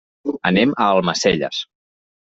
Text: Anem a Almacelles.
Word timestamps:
Anem 0.51 0.73
a 0.73 0.89
Almacelles. 0.95 1.65